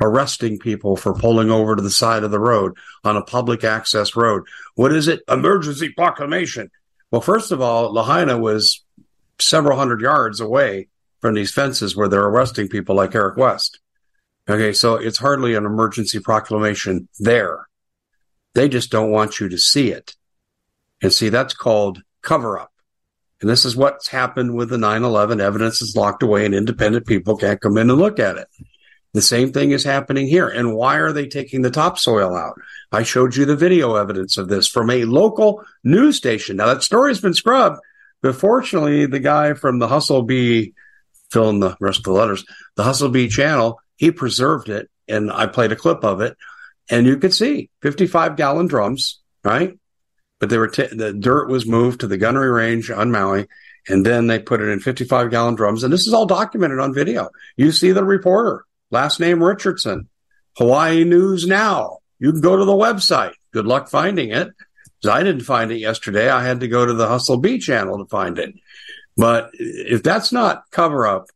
Arresting 0.01 0.59
people 0.59 0.97
for 0.97 1.15
pulling 1.15 1.51
over 1.51 1.75
to 1.75 1.83
the 1.83 1.91
side 1.91 2.25
of 2.25 2.31
the 2.31 2.41
road 2.41 2.75
on 3.05 3.17
a 3.17 3.23
public 3.23 3.65
access 3.65 4.17
road. 4.17 4.45
What 4.75 4.93
is 4.93 5.09
it? 5.09 5.23
Emergency 5.29 5.91
proclamation. 5.91 6.71
Well, 7.11 7.21
first 7.21 7.53
of 7.53 7.61
all, 7.61 7.93
Lahaina 7.93 8.39
was 8.39 8.85
several 9.39 9.79
hundred 9.79 10.01
yards 10.01 10.41
away 10.41 10.89
from 11.21 11.35
these 11.35 11.53
fences 11.53 11.97
where 11.97 12.09
they're 12.09 12.25
arresting 12.25 12.69
people 12.69 12.95
like 12.95 13.15
Eric 13.15 13.37
West. 13.37 13.81
Okay, 14.49 14.73
so 14.73 14.95
it's 14.95 15.19
hardly 15.19 15.55
an 15.55 15.67
emergency 15.67 16.21
proclamation 16.21 17.09
there. 17.19 17.67
They 18.55 18.69
just 18.69 18.91
don't 18.91 19.11
want 19.11 19.41
you 19.41 19.49
to 19.49 19.59
see 19.59 19.91
it. 19.91 20.15
And 21.03 21.13
see, 21.13 21.29
that's 21.29 21.53
called 21.53 22.03
cover 22.23 22.59
up. 22.59 22.73
And 23.41 23.51
this 23.51 23.65
is 23.65 23.77
what's 23.77 24.09
happened 24.09 24.55
with 24.55 24.71
the 24.71 24.77
9-11. 24.77 25.41
Evidence 25.41 25.83
is 25.83 25.97
locked 25.97 26.23
away 26.23 26.47
and 26.47 26.55
independent 26.55 27.07
people 27.07 27.37
can't 27.37 27.61
come 27.61 27.77
in 27.77 27.91
and 27.91 27.99
look 27.99 28.19
at 28.19 28.37
it. 28.37 28.49
The 29.13 29.23
same 29.23 29.53
thing 29.53 29.73
is 29.73 29.85
happening 29.85 30.27
here. 30.27 30.49
And 30.49 30.75
why 30.75 30.97
are 30.97 31.13
they 31.13 31.27
taking 31.27 31.63
the 31.63 31.71
topsoil 31.71 32.35
out? 32.35 32.59
I 32.93 33.03
showed 33.03 33.35
you 33.35 33.45
the 33.45 33.57
video 33.57 33.97
evidence 33.97 34.37
of 34.37 34.49
this 34.49 34.69
from 34.69 34.91
a 34.91 35.05
local 35.05 35.65
news 35.85 36.17
station. 36.17 36.57
Now 36.57 36.67
that 36.67 36.83
story's 36.83 37.21
been 37.21 37.35
scrubbed, 37.35 37.81
but 38.23 38.37
fortunately 38.37 39.07
the 39.07 39.21
guy 39.21 39.55
from 39.55 39.79
the 39.79 39.89
Hustle 39.89 40.23
Bee, 40.23 40.75
fill 41.31 41.51
in 41.51 41.61
the 41.61 41.77
rest 41.81 41.99
of 41.99 42.05
the 42.05 42.13
letters, 42.13 42.45
the 42.77 42.85
Hustle 42.85 43.09
Bee 43.09 43.29
channel 43.29 43.81
he 43.97 44.11
preserved 44.11 44.69
it, 44.69 44.89
and 45.09 45.33
I 45.33 45.47
played 45.47 45.73
a 45.73 45.77
clip 45.77 46.05
of 46.05 46.21
it, 46.21 46.37
and 46.91 47.07
you 47.07 47.19
could 47.19 47.35
see 47.35 47.71
55 47.83 48.37
gallon 48.37 48.67
drums, 48.67 49.21
right? 49.43 49.77
but 50.39 50.51
they 50.51 50.59
were 50.59 50.69
t- 50.69 50.87
the 50.87 51.13
dirt 51.13 51.49
was 51.49 51.67
moved 51.67 52.01
to 52.01 52.07
the 52.07 52.19
gunnery 52.19 52.51
range 52.51 52.91
on 52.91 53.11
Maui, 53.11 53.47
and 53.89 54.05
then 54.05 54.27
they 54.27 54.39
put 54.39 54.61
it 54.61 54.69
in 54.69 54.81
55 54.81 55.31
gallon 55.31 55.55
drums. 55.55 55.83
And 55.83 55.93
this 55.93 56.07
is 56.07 56.13
all 56.13 56.27
documented 56.27 56.79
on 56.79 56.95
video. 56.95 57.31
You 57.57 57.73
see 57.73 57.93
the 57.93 58.05
reporter, 58.05 58.65
last 58.91 59.21
name 59.21 59.43
Richardson, 59.43 60.09
Hawaii 60.57 61.05
News 61.05 61.47
Now. 61.47 61.99
You 62.19 62.33
can 62.33 62.41
go 62.41 62.57
to 62.57 62.65
the 62.65 62.73
website. 62.73 63.35
Good 63.53 63.67
luck 63.67 63.89
finding 63.89 64.31
it. 64.31 64.49
I 65.09 65.23
didn't 65.23 65.43
find 65.43 65.71
it 65.71 65.79
yesterday. 65.79 66.29
I 66.29 66.43
had 66.43 66.61
to 66.61 66.69
go 66.69 66.85
to 66.85 66.95
the 66.95 67.07
Hustle 67.07 67.37
B 67.37 67.59
channel 67.59 67.99
to 67.99 68.07
find 68.07 68.39
it. 68.39 68.55
But 69.17 69.51
if 69.53 70.03
that's 70.03 70.33
not 70.33 70.65
cover 70.71 71.07
up, 71.07 71.27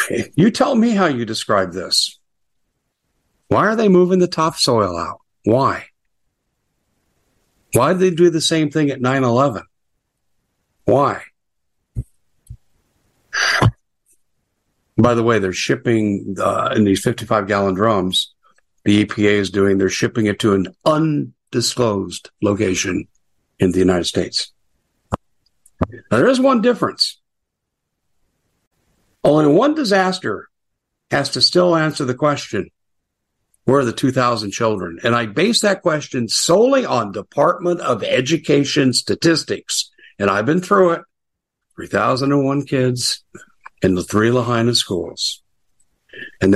you 0.34 0.50
tell 0.50 0.74
me 0.74 0.90
how 0.90 1.06
you 1.06 1.24
describe 1.24 1.72
this. 1.72 2.18
Why 3.48 3.66
are 3.66 3.76
they 3.76 3.88
moving 3.88 4.18
the 4.18 4.26
topsoil 4.26 4.96
out? 4.96 5.20
Why? 5.44 5.86
Why 7.72 7.92
did 7.92 8.00
they 8.00 8.10
do 8.10 8.30
the 8.30 8.40
same 8.40 8.70
thing 8.70 8.90
at 8.90 9.00
9 9.00 9.22
11? 9.22 9.62
Why? 10.84 11.22
By 14.98 15.14
the 15.14 15.22
way, 15.22 15.38
they're 15.38 15.52
shipping 15.52 16.36
uh, 16.40 16.72
in 16.74 16.84
these 16.84 17.02
55 17.02 17.46
gallon 17.46 17.74
drums. 17.74 18.34
The 18.84 19.04
EPA 19.04 19.32
is 19.32 19.50
doing, 19.50 19.78
they're 19.78 19.90
shipping 19.90 20.26
it 20.26 20.38
to 20.40 20.54
an 20.54 20.68
undisclosed 20.84 22.30
location 22.40 23.06
in 23.58 23.72
the 23.72 23.78
United 23.78 24.04
States. 24.04 24.52
Now, 26.10 26.18
there 26.18 26.28
is 26.28 26.40
one 26.40 26.62
difference. 26.62 27.20
Only 29.26 29.52
one 29.52 29.74
disaster 29.74 30.48
has 31.10 31.30
to 31.30 31.40
still 31.40 31.74
answer 31.74 32.04
the 32.04 32.14
question 32.14 32.70
where 33.64 33.80
are 33.80 33.84
the 33.84 33.92
2,000 33.92 34.52
children? 34.52 35.00
And 35.02 35.16
I 35.16 35.26
base 35.26 35.62
that 35.62 35.82
question 35.82 36.28
solely 36.28 36.86
on 36.86 37.10
Department 37.10 37.80
of 37.80 38.04
Education 38.04 38.92
statistics. 38.92 39.90
And 40.20 40.30
I've 40.30 40.46
been 40.46 40.60
through 40.60 40.92
it 40.92 41.02
3,001 41.74 42.66
kids 42.66 43.24
in 43.82 43.96
the 43.96 44.04
three 44.04 44.30
Lahaina 44.30 44.76
schools. 44.76 45.42
And 46.40 46.55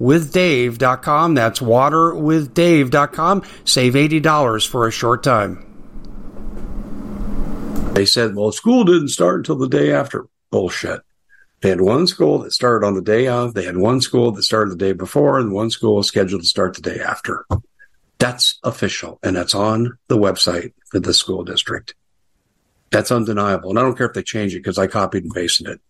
waterwithdave.com. 0.00 1.34
That's 1.34 1.60
waterwithdave.com. 1.60 3.42
Save 3.64 3.94
$80 3.94 4.66
for 4.68 4.86
a 4.86 4.92
short 4.92 5.22
time. 5.22 5.68
They 7.94 8.06
said, 8.06 8.34
well, 8.34 8.52
school 8.52 8.84
didn't 8.84 9.08
start 9.08 9.40
until 9.40 9.56
the 9.56 9.68
day 9.68 9.92
after. 9.92 10.26
Bullshit. 10.50 11.00
They 11.60 11.68
had 11.68 11.80
one 11.80 12.06
school 12.06 12.38
that 12.40 12.52
started 12.52 12.84
on 12.86 12.94
the 12.94 13.02
day 13.02 13.28
of, 13.28 13.54
they 13.54 13.64
had 13.64 13.76
one 13.76 14.00
school 14.00 14.32
that 14.32 14.42
started 14.42 14.72
the 14.72 14.84
day 14.84 14.92
before, 14.92 15.38
and 15.38 15.52
one 15.52 15.70
school 15.70 16.02
scheduled 16.02 16.42
to 16.42 16.48
start 16.48 16.74
the 16.74 16.82
day 16.82 16.98
after. 17.00 17.46
That's 18.18 18.58
official, 18.64 19.20
and 19.22 19.36
that's 19.36 19.54
on 19.54 19.96
the 20.08 20.18
website 20.18 20.72
for 20.90 20.98
the 20.98 21.14
school 21.14 21.44
district. 21.44 21.94
That's 22.90 23.12
undeniable. 23.12 23.70
And 23.70 23.78
I 23.78 23.82
don't 23.82 23.96
care 23.96 24.06
if 24.06 24.12
they 24.12 24.22
change 24.22 24.54
it 24.54 24.58
because 24.58 24.78
I 24.78 24.86
copied 24.86 25.22
and 25.24 25.32
pasted 25.32 25.68
it. 25.68 25.80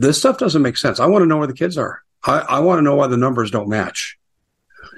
This 0.00 0.18
stuff 0.18 0.38
doesn't 0.38 0.62
make 0.62 0.76
sense. 0.76 1.00
I 1.00 1.06
want 1.06 1.22
to 1.22 1.26
know 1.26 1.38
where 1.38 1.46
the 1.46 1.52
kids 1.52 1.76
are. 1.76 2.02
I, 2.28 2.40
I 2.40 2.58
want 2.60 2.78
to 2.78 2.82
know 2.82 2.94
why 2.94 3.06
the 3.06 3.16
numbers 3.16 3.50
don't 3.50 3.68
match. 3.68 4.18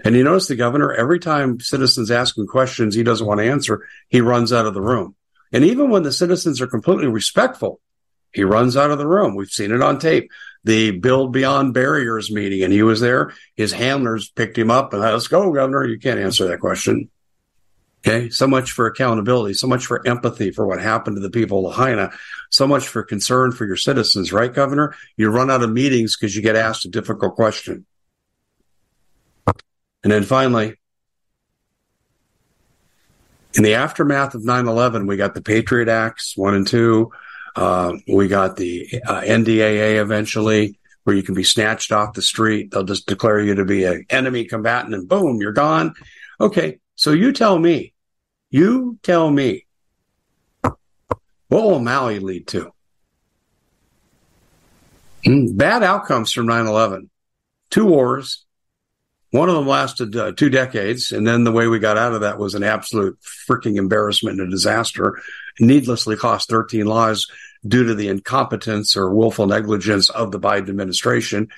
And 0.05 0.17
you 0.17 0.25
notice 0.25 0.49
the 0.49 0.57
governor, 0.57 0.93
every 0.93 1.21
time 1.21 1.61
citizens 1.61 2.11
ask 2.11 2.37
him 2.37 2.47
questions 2.47 2.95
he 2.95 3.03
doesn't 3.03 3.27
want 3.27 3.39
to 3.39 3.49
answer, 3.49 3.87
he 4.09 4.21
runs 4.21 4.53
out 4.53 4.67
of 4.67 4.75
the 4.75 4.81
room. 4.81 5.15
And 5.53 5.65
even 5.65 5.91
when 5.91 6.03
the 6.03 6.13
citizens 6.13 6.61
are 6.61 6.67
completely 6.67 7.07
respectful, 7.07 7.81
he 8.33 8.45
runs 8.45 8.77
out 8.77 8.91
of 8.91 8.99
the 8.99 9.07
room. 9.07 9.35
We've 9.35 9.51
seen 9.51 9.73
it 9.73 9.83
on 9.83 9.99
tape. 9.99 10.31
The 10.65 10.91
Build 10.91 11.33
Beyond 11.33 11.73
Barriers 11.73 12.31
meeting, 12.31 12.63
and 12.63 12.73
he 12.73 12.83
was 12.83 13.01
there. 13.01 13.33
His 13.57 13.73
handlers 13.73 14.29
picked 14.29 14.59
him 14.59 14.71
up 14.71 14.93
and 14.93 15.01
let's 15.01 15.27
go, 15.27 15.53
governor. 15.53 15.85
You 15.85 15.99
can't 15.99 16.21
answer 16.21 16.49
that 16.49 16.61
question. 16.61 17.11
Okay. 18.07 18.31
So 18.31 18.47
much 18.47 18.73
for 18.73 18.87
accountability, 18.87 19.55
so 19.55 19.67
much 19.67 19.87
for 19.87 20.07
empathy 20.07 20.51
for 20.51 20.67
what 20.67 20.81
happened 20.81 21.17
to 21.17 21.21
the 21.21 21.31
people 21.31 21.59
of 21.59 21.77
Lahaina, 21.77 22.11
so 22.51 22.67
much 22.67 22.89
for 22.89 23.03
concern 23.03 23.53
for 23.53 23.67
your 23.67 23.77
citizens, 23.77 24.33
right, 24.33 24.53
Governor? 24.53 24.95
You 25.17 25.29
run 25.29 25.51
out 25.51 25.63
of 25.63 25.71
meetings 25.71 26.17
because 26.17 26.35
you 26.35 26.43
get 26.43 26.57
asked 26.57 26.85
a 26.87 26.89
difficult 26.89 27.35
question. 27.35 27.85
And 30.03 30.11
then 30.11 30.23
finally, 30.23 30.77
in 33.55 33.63
the 33.63 33.75
aftermath 33.75 34.35
of 34.35 34.45
9 34.45 34.67
11, 34.67 35.07
we 35.07 35.17
got 35.17 35.35
the 35.35 35.43
Patriot 35.43 35.89
Acts 35.89 36.37
1 36.37 36.55
and 36.55 36.67
2. 36.67 37.11
Uh, 37.57 37.93
we 38.09 38.29
got 38.29 38.57
the 38.57 38.89
uh, 39.07 39.21
NDAA 39.21 40.01
eventually, 40.01 40.79
where 41.05 41.15
you 41.15 41.23
can 41.23 41.35
be 41.35 41.45
snatched 41.45 41.93
off 41.93 42.15
the 42.15 42.23
street. 42.23 42.71
They'll 42.71 42.85
just 42.85 43.07
declare 43.07 43.41
you 43.41 43.57
to 43.57 43.65
be 43.65 43.85
an 43.85 44.07
enemy 44.09 44.45
combatant 44.45 44.95
and 44.95 45.09
boom, 45.09 45.41
you're 45.41 45.53
gone. 45.53 45.95
Okay. 46.41 46.80
So 47.01 47.13
you 47.13 47.33
tell 47.33 47.59
me, 47.59 47.95
you 48.51 48.99
tell 49.03 49.31
me 49.31 49.65
What 50.61 50.75
will 51.65 51.79
Maui 51.79 52.19
lead 52.19 52.47
to? 52.49 52.75
Hmm, 55.25 55.57
bad 55.57 55.83
outcomes 55.83 56.31
from 56.31 56.45
9 56.45 56.67
11. 56.67 57.09
Two 57.71 57.87
wars. 57.87 58.45
One 59.31 59.49
of 59.49 59.55
them 59.55 59.67
lasted 59.67 60.15
uh, 60.15 60.33
two 60.33 60.51
decades. 60.51 61.11
And 61.11 61.27
then 61.27 61.45
the 61.45 61.53
way 61.53 61.69
we 61.69 61.79
got 61.79 61.97
out 61.97 62.13
of 62.13 62.21
that 62.21 62.39
was 62.39 62.55
an 62.55 62.65
absolute 62.65 63.19
freaking 63.49 63.77
embarrassment 63.77 64.39
and 64.39 64.49
a 64.49 64.51
disaster. 64.51 65.19
Needlessly 65.59 66.17
cost 66.17 66.51
13 66.51 66.85
lives 66.85 67.31
due 67.67 67.85
to 67.85 67.95
the 67.95 68.09
incompetence 68.09 68.95
or 68.95 69.09
willful 69.09 69.47
negligence 69.47 70.11
of 70.11 70.33
the 70.33 70.41
Biden 70.41 70.69
administration. 70.69 71.49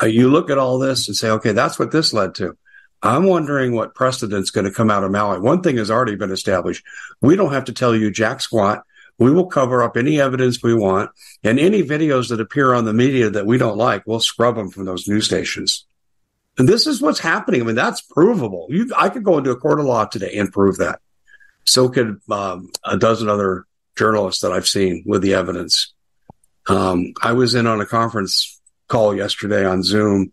Uh, 0.00 0.06
you 0.06 0.30
look 0.30 0.48
at 0.48 0.56
all 0.56 0.78
this 0.78 1.08
and 1.08 1.16
say, 1.16 1.28
okay, 1.28 1.52
that's 1.52 1.78
what 1.78 1.90
this 1.90 2.14
led 2.14 2.34
to. 2.36 2.56
I'm 3.02 3.24
wondering 3.24 3.74
what 3.74 3.94
precedent's 3.94 4.50
going 4.50 4.64
to 4.66 4.72
come 4.72 4.90
out 4.90 5.04
of 5.04 5.10
Maui. 5.10 5.38
One 5.38 5.62
thing 5.62 5.76
has 5.76 5.90
already 5.90 6.16
been 6.16 6.32
established. 6.32 6.84
We 7.20 7.36
don't 7.36 7.52
have 7.52 7.66
to 7.66 7.72
tell 7.72 7.94
you 7.94 8.10
jack 8.10 8.40
squat. 8.40 8.84
We 9.18 9.32
will 9.32 9.46
cover 9.46 9.82
up 9.82 9.96
any 9.96 10.20
evidence 10.20 10.62
we 10.62 10.74
want 10.74 11.10
and 11.42 11.58
any 11.58 11.82
videos 11.82 12.28
that 12.28 12.40
appear 12.40 12.72
on 12.72 12.84
the 12.84 12.92
media 12.92 13.30
that 13.30 13.46
we 13.46 13.58
don't 13.58 13.76
like, 13.76 14.06
we'll 14.06 14.20
scrub 14.20 14.56
them 14.56 14.70
from 14.70 14.84
those 14.84 15.08
news 15.08 15.26
stations. 15.26 15.86
And 16.56 16.68
this 16.68 16.86
is 16.86 17.00
what's 17.00 17.20
happening. 17.20 17.60
I 17.60 17.64
mean, 17.64 17.76
that's 17.76 18.00
provable. 18.00 18.66
You, 18.68 18.92
I 18.96 19.08
could 19.08 19.24
go 19.24 19.38
into 19.38 19.50
a 19.50 19.56
court 19.56 19.80
of 19.80 19.86
law 19.86 20.04
today 20.06 20.36
and 20.36 20.52
prove 20.52 20.78
that. 20.78 21.00
So 21.64 21.88
could 21.88 22.20
um, 22.30 22.70
a 22.84 22.96
dozen 22.96 23.28
other 23.28 23.64
journalists 23.96 24.42
that 24.42 24.52
I've 24.52 24.66
seen 24.66 25.04
with 25.06 25.22
the 25.22 25.34
evidence. 25.34 25.92
Um, 26.68 27.12
I 27.22 27.32
was 27.32 27.54
in 27.54 27.66
on 27.66 27.80
a 27.80 27.86
conference 27.86 28.60
call 28.88 29.14
yesterday 29.14 29.64
on 29.64 29.82
Zoom 29.82 30.32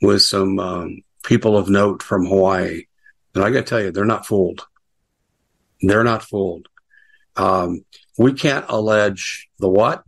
with 0.00 0.22
some 0.22 0.58
um, 0.58 1.02
people 1.24 1.56
of 1.56 1.68
note 1.68 2.02
from 2.02 2.26
Hawaii. 2.26 2.84
And 3.34 3.44
I 3.44 3.50
got 3.50 3.60
to 3.60 3.62
tell 3.62 3.82
you, 3.82 3.92
they're 3.92 4.04
not 4.04 4.26
fooled. 4.26 4.66
They're 5.82 6.04
not 6.04 6.22
fooled. 6.22 6.68
Um, 7.36 7.84
we 8.18 8.32
can't 8.32 8.66
allege 8.68 9.48
the 9.58 9.68
what. 9.68 10.04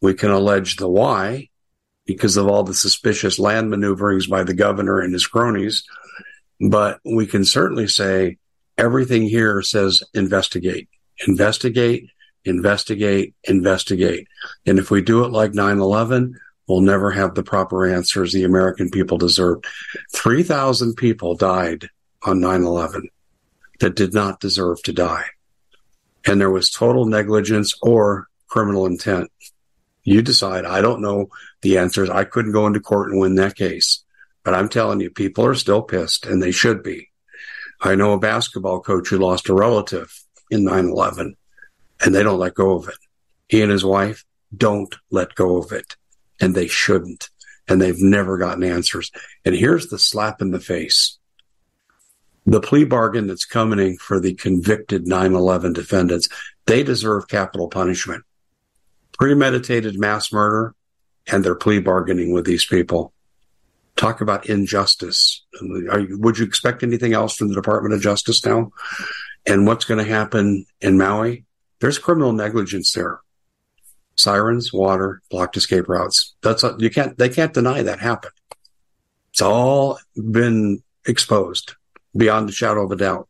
We 0.00 0.14
can 0.14 0.30
allege 0.30 0.76
the 0.76 0.88
why 0.88 1.48
because 2.06 2.36
of 2.36 2.46
all 2.46 2.62
the 2.62 2.74
suspicious 2.74 3.38
land 3.38 3.70
maneuverings 3.70 4.26
by 4.26 4.44
the 4.44 4.54
governor 4.54 5.00
and 5.00 5.12
his 5.12 5.26
cronies. 5.26 5.84
But 6.60 7.00
we 7.04 7.26
can 7.26 7.44
certainly 7.44 7.88
say 7.88 8.38
everything 8.76 9.22
here 9.22 9.62
says 9.62 10.02
investigate, 10.12 10.88
investigate, 11.26 12.10
investigate, 12.44 13.34
investigate. 13.44 14.28
And 14.66 14.78
if 14.78 14.90
we 14.90 15.02
do 15.02 15.24
it 15.24 15.32
like 15.32 15.52
9-11, 15.52 16.34
we'll 16.66 16.80
never 16.80 17.10
have 17.10 17.34
the 17.34 17.42
proper 17.42 17.86
answers 17.86 18.32
the 18.32 18.44
American 18.44 18.90
people 18.90 19.18
deserve. 19.18 19.62
3,000 20.14 20.94
people 20.94 21.34
died 21.34 21.88
on 22.22 22.40
9-11 22.40 23.08
that 23.80 23.96
did 23.96 24.14
not 24.14 24.40
deserve 24.40 24.82
to 24.82 24.92
die 24.92 25.26
and 26.26 26.40
there 26.40 26.50
was 26.50 26.70
total 26.70 27.04
negligence 27.04 27.74
or 27.82 28.28
criminal 28.46 28.86
intent. 28.86 29.30
You 30.02 30.22
decide. 30.22 30.64
I 30.64 30.80
don't 30.80 31.02
know 31.02 31.28
the 31.62 31.78
answers. 31.78 32.10
I 32.10 32.24
couldn't 32.24 32.52
go 32.52 32.66
into 32.66 32.80
court 32.80 33.10
and 33.10 33.20
win 33.20 33.34
that 33.36 33.56
case. 33.56 34.04
But 34.42 34.54
I'm 34.54 34.68
telling 34.68 35.00
you, 35.00 35.10
people 35.10 35.46
are 35.46 35.54
still 35.54 35.82
pissed 35.82 36.26
and 36.26 36.42
they 36.42 36.50
should 36.50 36.82
be. 36.82 37.10
I 37.80 37.94
know 37.94 38.12
a 38.12 38.18
basketball 38.18 38.80
coach 38.80 39.08
who 39.08 39.18
lost 39.18 39.48
a 39.48 39.54
relative 39.54 40.12
in 40.50 40.64
9-11 40.64 41.34
and 42.04 42.14
they 42.14 42.22
don't 42.22 42.38
let 42.38 42.54
go 42.54 42.72
of 42.72 42.88
it. 42.88 42.98
He 43.48 43.62
and 43.62 43.70
his 43.70 43.84
wife 43.84 44.24
don't 44.54 44.94
let 45.10 45.34
go 45.34 45.56
of 45.56 45.72
it 45.72 45.96
and 46.40 46.54
they 46.54 46.66
shouldn't. 46.66 47.30
And 47.66 47.80
they've 47.80 48.00
never 48.00 48.36
gotten 48.36 48.62
answers. 48.62 49.10
And 49.44 49.54
here's 49.54 49.86
the 49.86 49.98
slap 49.98 50.42
in 50.42 50.50
the 50.50 50.60
face 50.60 51.18
the 52.46 52.60
plea 52.60 52.84
bargain 52.84 53.26
that's 53.26 53.46
coming 53.46 53.96
for 53.96 54.20
the 54.20 54.34
convicted 54.34 55.06
9-11 55.06 55.74
defendants, 55.74 56.28
they 56.66 56.82
deserve 56.82 57.28
capital 57.28 57.68
punishment. 57.68 58.24
Premeditated 59.18 59.98
mass 59.98 60.32
murder 60.32 60.74
and 61.26 61.44
they're 61.44 61.54
plea 61.54 61.78
bargaining 61.78 62.32
with 62.32 62.44
these 62.44 62.64
people. 62.66 63.12
Talk 63.96 64.20
about 64.20 64.46
injustice. 64.46 65.44
You, 65.62 66.18
would 66.20 66.38
you 66.38 66.44
expect 66.44 66.82
anything 66.82 67.12
else 67.12 67.36
from 67.36 67.48
the 67.48 67.54
Department 67.54 67.94
of 67.94 68.02
Justice 68.02 68.44
now? 68.44 68.72
And 69.46 69.66
what's 69.66 69.84
going 69.84 70.04
to 70.04 70.10
happen 70.10 70.66
in 70.80 70.98
Maui? 70.98 71.44
There's 71.80 71.98
criminal 71.98 72.32
negligence 72.32 72.92
there. 72.92 73.20
Sirens, 74.16 74.72
water, 74.72 75.22
blocked 75.30 75.56
escape 75.56 75.88
routes. 75.88 76.34
That's 76.42 76.62
a, 76.62 76.76
you 76.78 76.90
can't, 76.90 77.18
they 77.18 77.28
can't 77.28 77.52
deny 77.52 77.82
that 77.82 77.98
happened. 77.98 78.32
It's 79.32 79.42
all 79.42 79.98
been 80.14 80.82
exposed 81.06 81.74
beyond 82.16 82.48
the 82.48 82.52
shadow 82.52 82.84
of 82.84 82.92
a 82.92 82.96
doubt. 82.96 83.28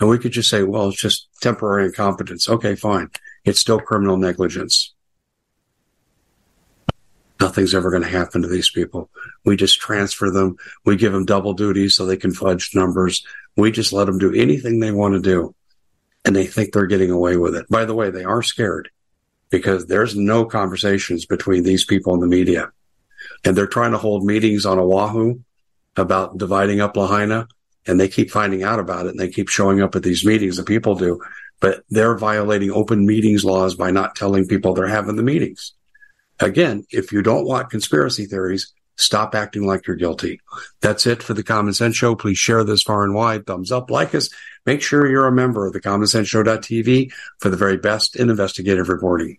And 0.00 0.08
we 0.08 0.18
could 0.18 0.32
just 0.32 0.48
say, 0.48 0.62
well, 0.62 0.88
it's 0.88 1.00
just 1.00 1.28
temporary 1.40 1.86
incompetence. 1.86 2.48
Okay, 2.48 2.74
fine. 2.74 3.10
It's 3.44 3.60
still 3.60 3.80
criminal 3.80 4.16
negligence. 4.16 4.94
Nothing's 7.40 7.74
ever 7.74 7.90
going 7.90 8.02
to 8.02 8.08
happen 8.08 8.42
to 8.42 8.48
these 8.48 8.70
people. 8.70 9.10
We 9.44 9.56
just 9.56 9.80
transfer 9.80 10.30
them. 10.30 10.56
We 10.84 10.96
give 10.96 11.12
them 11.12 11.24
double 11.24 11.54
duty 11.54 11.88
so 11.88 12.04
they 12.04 12.16
can 12.16 12.32
fudge 12.32 12.74
numbers. 12.74 13.24
We 13.56 13.70
just 13.70 13.92
let 13.92 14.06
them 14.06 14.18
do 14.18 14.34
anything 14.34 14.80
they 14.80 14.90
want 14.90 15.14
to 15.14 15.20
do. 15.20 15.54
And 16.24 16.34
they 16.34 16.46
think 16.46 16.72
they're 16.72 16.86
getting 16.86 17.12
away 17.12 17.36
with 17.36 17.54
it. 17.54 17.68
By 17.68 17.84
the 17.84 17.94
way, 17.94 18.10
they 18.10 18.24
are 18.24 18.42
scared 18.42 18.90
because 19.50 19.86
there's 19.86 20.16
no 20.16 20.44
conversations 20.44 21.26
between 21.26 21.62
these 21.62 21.84
people 21.84 22.14
and 22.14 22.22
the 22.22 22.26
media. 22.26 22.70
And 23.44 23.56
they're 23.56 23.66
trying 23.66 23.92
to 23.92 23.98
hold 23.98 24.24
meetings 24.24 24.66
on 24.66 24.78
Oahu 24.78 25.40
about 25.96 26.38
dividing 26.38 26.80
up 26.80 26.96
Lahaina 26.96 27.48
and 27.86 27.98
they 27.98 28.08
keep 28.08 28.30
finding 28.30 28.62
out 28.62 28.78
about 28.78 29.06
it 29.06 29.10
and 29.10 29.20
they 29.20 29.30
keep 29.30 29.48
showing 29.48 29.80
up 29.80 29.96
at 29.96 30.02
these 30.02 30.24
meetings 30.24 30.56
that 30.56 30.66
people 30.66 30.94
do, 30.94 31.20
but 31.60 31.82
they're 31.88 32.16
violating 32.16 32.70
open 32.70 33.06
meetings 33.06 33.44
laws 33.44 33.74
by 33.74 33.90
not 33.90 34.14
telling 34.14 34.46
people 34.46 34.74
they're 34.74 34.86
having 34.86 35.16
the 35.16 35.22
meetings. 35.22 35.72
Again, 36.40 36.84
if 36.90 37.12
you 37.12 37.22
don't 37.22 37.46
want 37.46 37.70
conspiracy 37.70 38.26
theories, 38.26 38.72
stop 38.98 39.34
acting 39.34 39.66
like 39.66 39.86
you're 39.86 39.96
guilty. 39.96 40.40
That's 40.82 41.06
it 41.06 41.22
for 41.22 41.32
the 41.32 41.42
Common 41.42 41.72
Sense 41.72 41.96
Show. 41.96 42.14
Please 42.14 42.36
share 42.36 42.64
this 42.64 42.82
far 42.82 43.04
and 43.04 43.14
wide. 43.14 43.46
Thumbs 43.46 43.72
up, 43.72 43.90
like 43.90 44.14
us. 44.14 44.28
Make 44.66 44.82
sure 44.82 45.08
you're 45.08 45.26
a 45.26 45.32
member 45.32 45.66
of 45.66 45.72
the 45.72 45.80
Common 45.80 46.06
Sense 46.06 46.28
Show.tv 46.28 47.10
for 47.38 47.48
the 47.48 47.56
very 47.56 47.78
best 47.78 48.16
in 48.16 48.28
investigative 48.28 48.90
reporting. 48.90 49.38